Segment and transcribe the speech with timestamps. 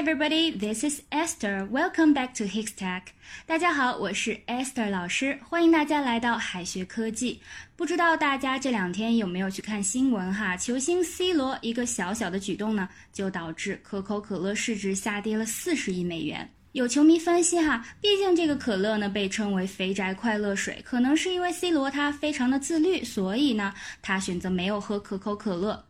[0.00, 1.68] everybody, this is Esther.
[1.70, 3.02] Welcome back to Hikstech.
[3.44, 7.38] 大家好，我是 Esther 老师，欢迎大家来到海学科技。
[7.76, 10.56] 不知道大家这两天有没有去看新闻哈？
[10.56, 16.48] 球星 C 罗一个小小的举动呢，就导致可口可乐市值下跌了四十亿美元。
[16.72, 25.84] 有球迷分析哈，毕竟这个可乐呢被称为“肥宅快乐水”，可能是因为 C 罗他非常的自律，所以呢他选择没有喝可口可乐。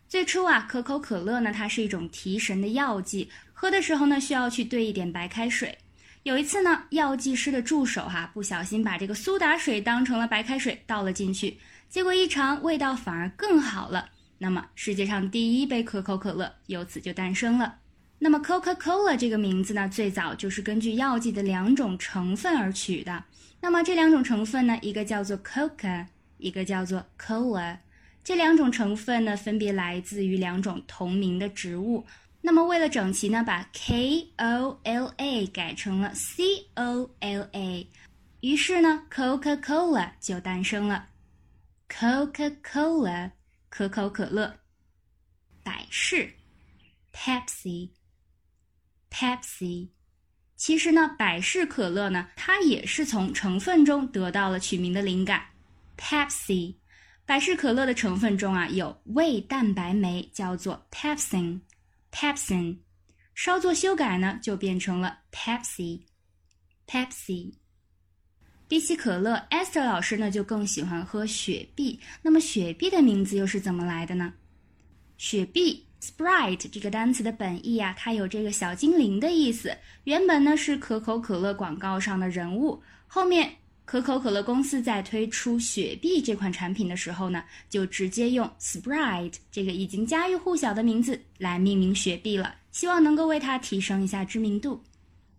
[0.07, 5.77] 最初啊，可口可乐呢，它是一种提神的药剂，喝的时候呢，需要去兑一点白开水。
[6.23, 14.09] 有一次呢，药剂师的助手哈不小心把这个苏打水当成了白开水倒了进去，结果一尝味道反而更好了。
[14.37, 17.75] 那么世界上第一杯可口可乐由此就诞生了。
[18.17, 23.23] 那么 Coca-Cola 这个名字呢，最早就是根据药剂的两种成分而取的。
[23.59, 26.05] 那么这两种成分呢，一个叫做 Coca，
[26.37, 27.77] 一个叫做 Cola。
[28.23, 32.05] 这两种成分呢，分别来自于两种同名的植物。
[32.41, 37.87] 那么为了整齐呢，把 K-O-L-A 改成了 C-O-L-A，
[38.41, 41.07] 于是呢，Coca-Cola 就诞生了。
[41.89, 43.31] Coca-Cola，
[43.69, 44.55] 可口可乐。
[45.63, 46.31] 百事
[47.11, 47.89] ，Pepsi。
[49.17, 49.87] Pepsi，
[50.57, 55.41] 其实呢，百事可乐呢，它也是从成分中得到了取名的灵感。
[55.97, 56.75] Pepsi，
[57.25, 61.61] 百事可乐的成分中啊，有胃蛋白酶，叫做 pepsin。
[62.11, 62.79] pepsin，
[63.33, 66.01] 稍作修改呢，就变成了 Pepsi。
[66.85, 67.53] Pepsi，
[68.67, 72.01] 比起可乐，Esther 老师呢就更喜欢喝雪碧。
[72.21, 74.33] 那么雪碧的名字又是怎么来的呢？
[75.17, 75.84] 雪碧。
[76.05, 79.75] Sprite 这个单词的本意啊，它有这个小精灵的意思。
[80.03, 83.55] 原本呢是可口可乐广告上的人物，后面
[83.85, 94.83] 可口可乐公司在推出雪碧这款产品的时候呢，就直接用 Sprite 这个已经家喻户晓的名字来命名雪碧了，希望能够为它提升一下知名度。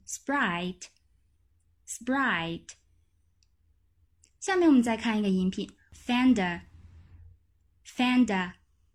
[0.09, 2.71] Sprite，Sprite。
[4.41, 5.71] 下面我们再看一个饮品
[6.07, 8.55] ，Fanta，Fanta，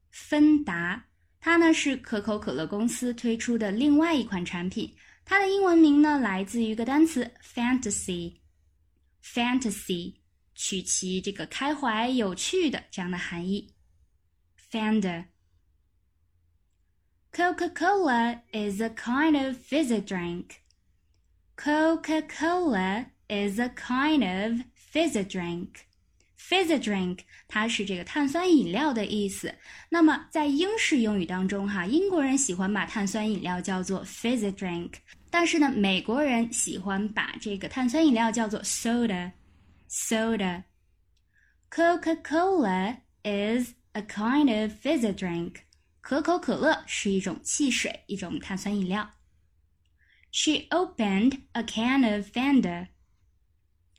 [0.09, 1.05] 芬达。
[1.41, 10.15] 它呢是可口可乐公司推出的另外一款产品，它的英文名呢来自于一个单词 fantasy，fantasy
[10.53, 13.73] 取其这个开怀、有趣的这样的含义。
[14.71, 15.25] Fanta。
[17.33, 20.61] Coca-Cola is a kind of fizzy drink.
[21.55, 25.87] Coca-Cola is a kind of fizzy drink.
[26.49, 29.53] Fizzy drink，它是这个碳酸饮料的意思。
[29.89, 34.93] 那么在英式英语当中，哈，英国人喜欢把碳酸饮料叫做 fizzy drink，
[35.29, 39.31] 但是呢，美国人喜欢把这个碳酸饮料叫做 soda。
[39.89, 40.63] soda。
[41.69, 45.57] Coca-Cola is a kind of fizzy drink。
[46.01, 49.09] 可口可乐是一种汽水，一种碳酸饮料。
[50.31, 52.87] She opened a can of Fanta。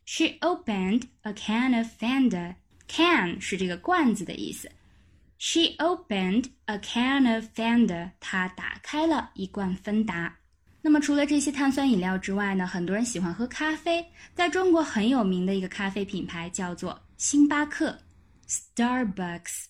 [0.04, 2.56] She opened a can of Fanta.
[2.88, 4.70] Can 是这个罐子的意思。
[5.38, 8.10] She opened a can of Fanta.
[8.20, 10.36] 她打开了一罐芬达。
[10.82, 14.04] 那么除了这些碳酸饮料之外呢，很多人喜欢喝咖啡。
[14.34, 17.98] 在中国很有名的一个咖啡品牌叫做星巴克
[18.48, 19.66] （Starbucks）。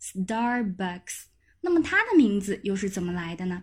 [0.00, 1.24] Starbucks。
[1.60, 3.62] 那么它的名字又是怎么来的呢？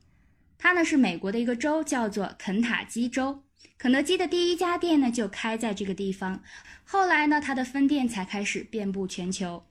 [0.57, 3.43] 它呢是美国的一个州，叫做肯塔基州。
[3.77, 6.43] 肯德基的第一家店呢就开在这个地方，
[6.83, 9.63] 后来呢，它的分店才开始遍布全球。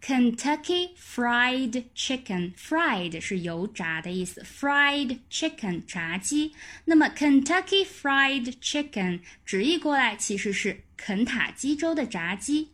[0.00, 6.52] Kentucky Fried Chicken，fried 是油炸的意思，fried chicken 炸鸡。
[6.86, 12.72] 那么 Kentucky Fried Chicken 直译过来其实是肯塔基州的炸鸡。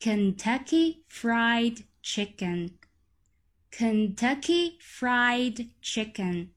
[0.00, 6.48] Kentucky Fried Chicken，Kentucky Fried Chicken。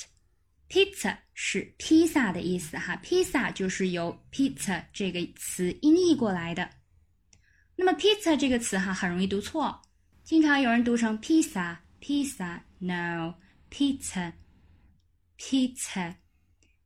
[0.68, 6.68] Pizza 是披萨的意思哈，pizza 就是由 pizza 这个词音译过来的。
[7.76, 9.80] 那么 pizza 这个词哈很容易读错，
[10.24, 13.34] 经常有人读成披萨，pizza no
[13.70, 14.32] pizza
[15.38, 16.14] pizza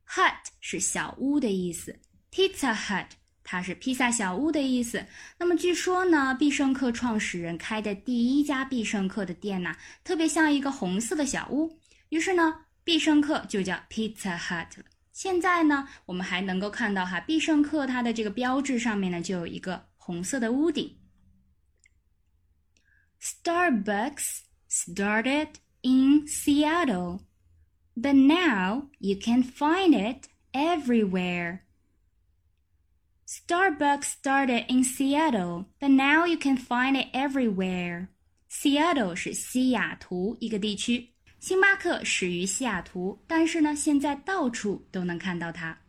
[0.06, 1.98] hut 是小屋的意思
[2.32, 3.06] ，pizza hut
[3.44, 5.06] 它是披萨小屋的意思。
[5.38, 11.78] 那么据说呢，必胜客创始人开的第一家必胜客的店呐，特别像一个红色的小屋，
[12.10, 12.64] 于是呢。
[12.87, 14.85] 必胜客就叫 Pizza Hut 了。
[15.11, 20.97] 现在呢，我们还能够看到哈，必胜客它的这个标志上面呢，就有一个红色的屋顶。
[23.21, 24.39] Starbucks
[24.69, 25.49] started
[25.81, 27.21] in Seattle,
[27.95, 31.59] but now you can find it everywhere.
[33.25, 38.07] Starbucks started in Seattle, but now you can find it everywhere.
[38.49, 41.13] Seattle 是西雅图一个地区。
[41.39, 45.79] 星巴克始于西雅图，但是呢，现在到处都能看到它。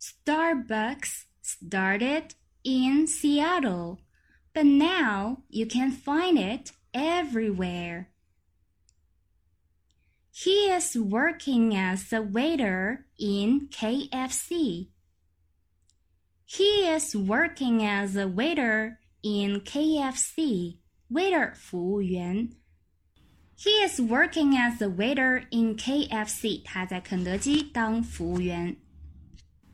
[0.00, 2.30] Starbucks started
[2.62, 3.98] in Seattle,
[4.52, 8.06] but now you can find it everywhere.
[10.32, 14.88] He is working as a waiter in KFC.
[16.46, 20.78] He is working as a waiter in KFC.
[21.10, 22.50] Waiter 服务员。
[23.63, 26.63] He is working as a waiter in KFC。
[26.65, 28.75] 他在肯德基当服务员。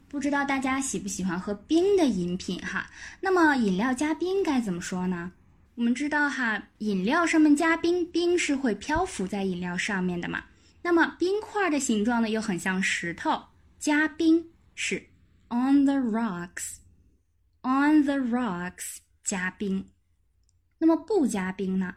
[0.08, 2.92] 不知道大家喜不喜欢喝冰的饮品哈？
[3.22, 5.32] 那么饮料加冰该怎么说呢？
[5.74, 10.44] 我们知道哈，饮料上面加冰，冰是会漂浮在饮料上面的嘛。
[10.84, 13.46] 那么冰块的形状呢，又很像石头，
[13.80, 15.08] 加冰是
[15.50, 19.88] on the rocks，on the rocks 加冰。
[20.78, 21.96] 那么不加冰呢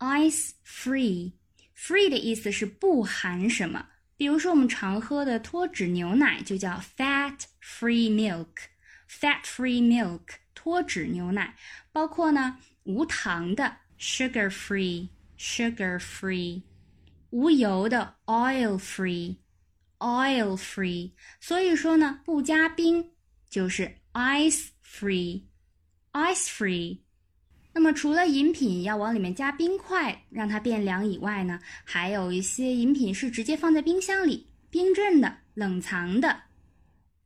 [0.00, 3.88] ？Ice free，free 的意思是不含什么。
[4.16, 10.22] 比如说我们常喝的脱脂牛奶就叫 fat free milk，fat free milk
[10.54, 11.54] 脱脂牛奶。
[11.92, 16.62] 包括呢无糖的 sugar free，sugar free，
[17.30, 21.12] 无油的 oil free，oil free。
[21.40, 23.12] 所以说呢不加冰
[23.48, 27.00] 就是 ice free，ice free。
[27.73, 36.41] 那么除了饮品要往里面加冰块让它变凉以外呢，还有一些饮品是直接放在冰箱里冰镇的、冷藏的。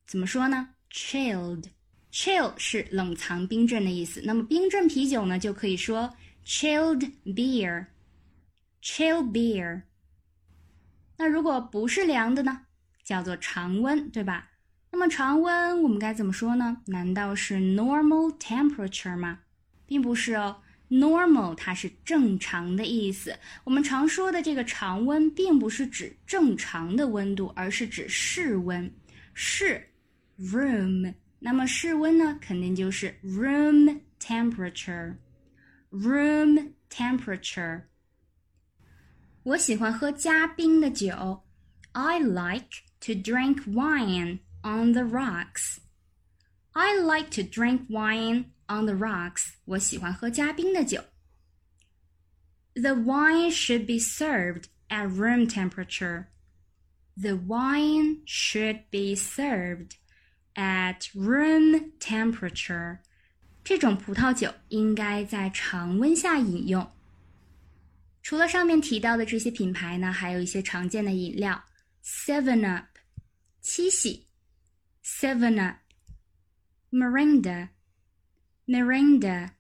[0.06, 4.22] 怎么说呢？Chilled，chill 是冷藏、冰镇的意思。
[4.24, 6.14] 那么冰镇啤酒呢，就可以说
[6.46, 9.82] chilled beer，chill beer。
[11.18, 12.62] 那如果不是凉的呢，
[13.04, 14.52] 叫做常温，对吧？
[14.92, 16.84] 那么常温我们该怎么说呢？
[16.86, 19.40] 难道是 normal temperature 吗？
[19.87, 20.57] 并不是哦，
[20.89, 23.37] normal 它是正常的意思。
[23.65, 28.93] 我们常说的这个常温，并不是指正常的温度，而是指室温，
[29.35, 29.89] 室
[30.39, 31.15] room。
[31.39, 37.83] 那么室温呢，肯定就是 room temperature，room temperature。
[39.43, 41.43] 我喜欢喝加冰的酒，
[41.93, 42.69] I like
[43.01, 45.79] to drink wine on the rocks。
[46.73, 49.53] I like to drink wine on the rocks.
[49.65, 51.03] 我喜欢喝加冰的酒。
[52.75, 56.27] The wine should be served at room temperature.
[57.17, 59.97] The wine should be served
[60.55, 62.99] at room temperature.
[63.63, 66.91] 这种葡萄酒应该在常温下饮用。
[68.23, 71.63] 除了上面提到的这些品牌呢，还有一些常见的饮料：
[72.05, 72.87] Seven Up、
[73.61, 74.27] 七喜、
[75.05, 77.69] Seven Up、Mirinda、
[78.67, 79.55] Mirinda、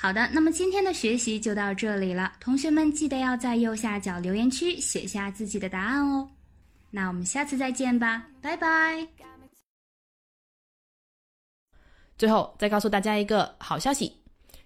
[0.01, 2.31] 好的，那么今天的学习就到这里了。
[2.39, 6.25] 同学们记得要在右下角留言区写下自己的答案哦。
[6.89, 9.05] 那我们下次再见吧，拜拜。
[12.17, 14.09] 最后再告诉大家一个好消息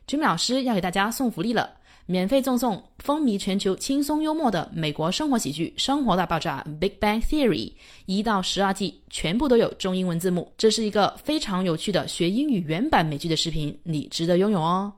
[0.08, 1.78] ，Jimmy 老师要给大家送福利了。
[2.06, 7.74] 免费赠送风靡全球、轻松幽默的美国生活喜剧《生活大爆炸》（Big Bang Theory）
[8.06, 10.54] 一到十二季，全部都有中英文字幕。
[10.60, 14.94] 这是一个非常有趣的学英语原版美剧的视频，你值得拥有哦！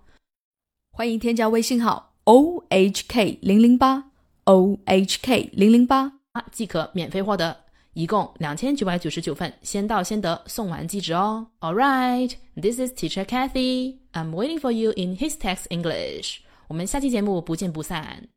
[0.97, 4.01] 欢迎添加微信号 o h k 零零八
[4.45, 6.09] o h k 零零八，
[6.53, 7.53] 即可免费获得，
[7.91, 11.47] 一共两千九百九十九份，先到先得，送完即止哦。
[11.59, 13.97] All right, this is Teacher Kathy.
[14.13, 16.37] I'm waiting for you in His Text English.
[16.69, 18.29] 我们下期节目不见不散。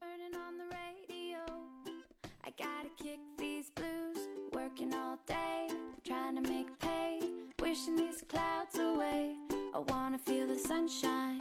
[9.75, 11.39] I wanna feel the sunshine,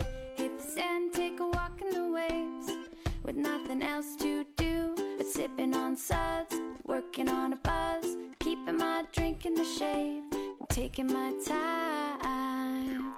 [3.37, 9.45] nothing else to do but sipping on suds, working on a buzz, keeping my drink
[9.45, 10.23] in the shade,
[10.69, 13.13] taking my time.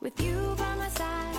[0.00, 1.36] With you by my side,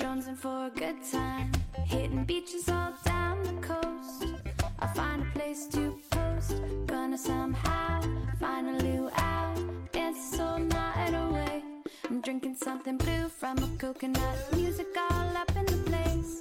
[0.00, 1.52] jonesing for a good time.
[1.84, 4.24] Hitting beaches all down the coast.
[4.78, 6.54] I find a place to post.
[6.86, 8.00] Gonna somehow
[8.40, 9.54] find a luau.
[9.92, 11.62] Dance all night away.
[12.08, 14.36] I'm drinking something blue from a coconut.
[14.56, 16.40] Music all up in the place.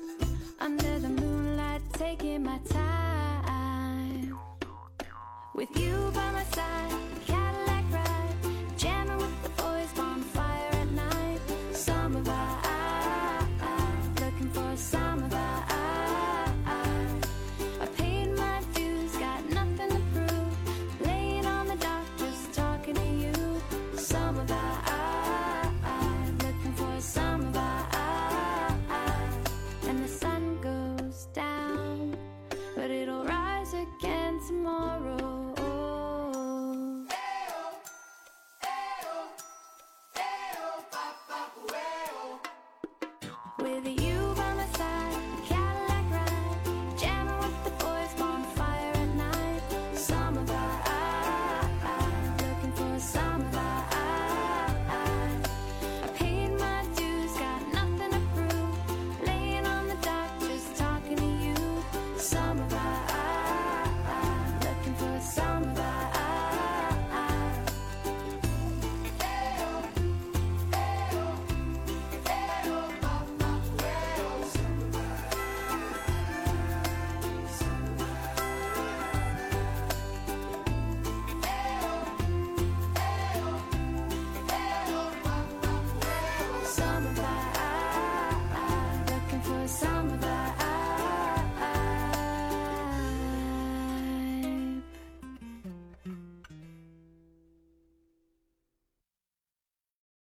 [0.62, 4.38] Under the moonlight, taking my time.
[5.54, 7.49] With you by my side.